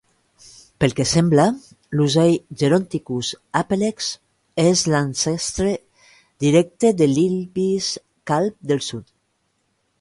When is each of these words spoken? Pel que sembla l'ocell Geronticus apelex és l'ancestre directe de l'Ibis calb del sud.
Pel 0.83 0.93
que 0.99 1.03
sembla 1.09 1.43
l'ocell 1.99 2.31
Geronticus 2.63 3.29
apelex 3.61 4.09
és 4.65 4.83
l'ancestre 4.95 5.77
directe 6.47 6.95
de 7.03 7.13
l'Ibis 7.13 7.95
calb 8.33 8.69
del 8.73 8.87
sud. 8.91 9.17